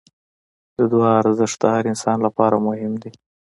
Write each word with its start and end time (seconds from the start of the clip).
د 0.77 0.79
دعا 0.91 1.11
ارزښت 1.21 1.57
د 1.61 1.65
هر 1.73 1.83
انسان 1.91 2.17
لپاره 2.27 2.55
مهم 2.67 2.93
دی. 3.01 3.11